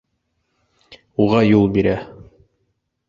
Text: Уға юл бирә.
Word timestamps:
Уға 1.25 1.43
юл 1.49 1.69
бирә. 1.77 1.95